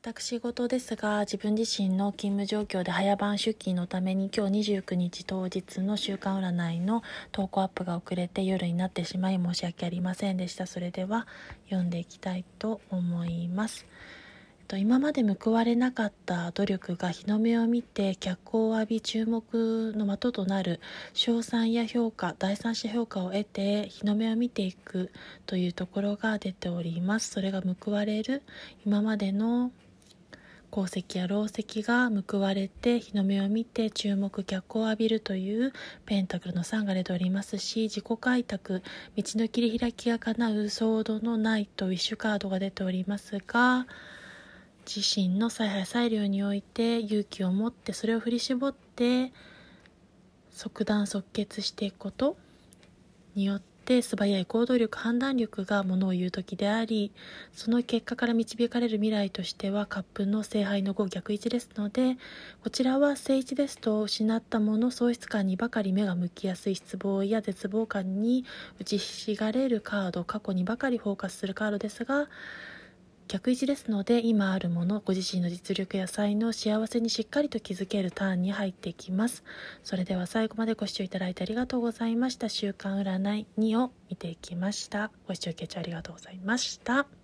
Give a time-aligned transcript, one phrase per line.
[0.00, 10.68] 私事ですが自分自身の勤務状況で早番出勤のために今日29日当日の週間占いの投稿アップが遅れて夜になってしまい申し訳ありませんでした。
[10.68, 11.26] それでは
[11.64, 13.86] 読んでいきたいと思います。
[14.76, 20.78] 今まで報われなかった努力が日の目を見て脚光を浴び注目の的となる
[21.12, 25.10] 賞賛や評価第三者評価を得て日の目を見ていく
[25.46, 27.30] というところが出ております。
[27.30, 28.42] それが報われる
[28.86, 29.72] 今までの
[30.70, 35.72] 功績や労績が報われて日の目を見て注目脚光を浴びるという
[36.06, 38.82] ペンタクルの3が出ておりますし自己開拓
[39.16, 43.86] 道の切り開きが叶うソードのナイトウィッシュカードが出ておりますが
[44.86, 49.32] 自身の采配裁量において勇気を持ってそれを振り絞って
[50.50, 52.36] 即断即決していくこと
[53.34, 57.10] によってって素早い行動力判断力がものを言う時であり
[57.54, 62.18] その結果から導かれる未来としてはカップの聖杯の5逆位置ですので
[62.62, 68.44] こちらは正位置ですと失ったもの喪失感にばかり目が向きやすい失望や絶望感に
[68.78, 72.28] 打ちひしがれるカード過去にばかりフォーカスするカードですが
[73.28, 79.44] 逆位置ですので今あるものご自身の実力や才能幸せにしっかりと気づけるターンに入っていきます。
[79.84, 82.48] それでは最後までご視聴いただいてありがとうございました。
[82.48, 85.10] 週刊占い2を見ていきました。
[85.26, 87.17] ご視聴ありがとうございました。